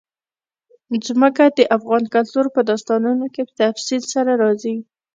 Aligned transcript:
ځمکه 1.07 1.43
د 1.57 1.59
افغان 1.75 2.03
کلتور 2.13 2.45
په 2.55 2.61
داستانونو 2.69 3.25
کې 3.33 3.41
په 3.47 3.53
تفصیل 3.63 4.03
سره 4.13 4.31
راځي. 4.43 4.75